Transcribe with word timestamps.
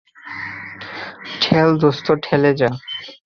ঠেল 1.41 1.69
দোস্ত, 1.81 2.07
ঠেলে 2.23 2.51
যা। 2.53 2.69